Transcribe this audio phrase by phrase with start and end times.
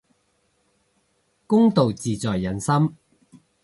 [1.45, 2.97] 公道自在人心